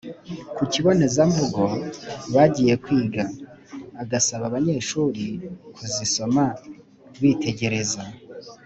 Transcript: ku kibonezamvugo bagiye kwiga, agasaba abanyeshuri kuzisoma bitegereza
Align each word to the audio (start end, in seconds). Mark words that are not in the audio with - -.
ku 0.55 0.63
kibonezamvugo 0.71 1.63
bagiye 2.33 2.73
kwiga, 2.83 3.23
agasaba 4.03 4.43
abanyeshuri 4.49 5.25
kuzisoma 5.75 6.43
bitegereza 7.21 8.01